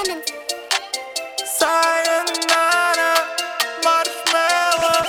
[0.00, 0.22] Diamond.
[1.58, 3.14] Sayonara,
[3.84, 5.06] marshmallow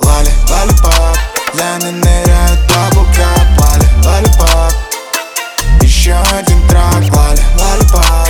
[0.00, 1.18] Лали, лалипап
[1.54, 4.72] Лены ныряют баблкап Лали, лалипап
[5.82, 8.28] Еще один трак Лали, лалипап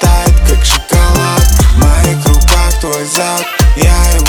[0.00, 3.46] Тает как шоколад В моих руках твой зад
[3.76, 4.25] Я его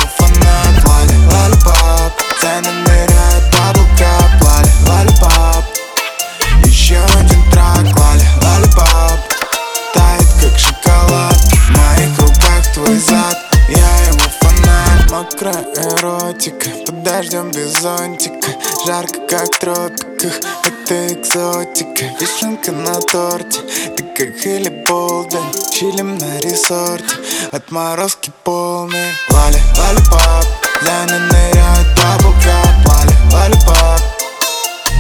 [15.39, 18.51] искра эротика Под дождем без зонтика.
[18.87, 22.05] Жарко как в тропиках Это экзотика.
[22.21, 23.61] Вишенка на торте
[23.97, 27.15] Ты как Хелли Болден Чилим на ресорте
[27.53, 29.13] Отморозки полные.
[29.31, 30.47] Лали, лали, пап
[30.83, 32.87] Ляны ныряют бабл кап.
[32.87, 34.01] Лали, лали, пап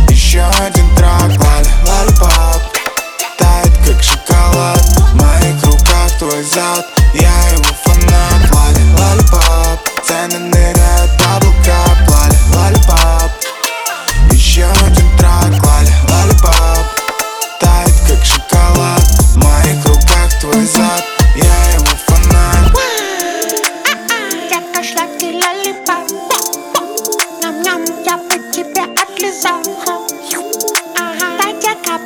[0.09, 1.30] Еще один трак.
[1.30, 2.62] Лали, лали, пап
[3.39, 4.83] Тает как шоколад.
[4.83, 6.97] В моих руках твой зад.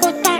[0.01, 0.32] puta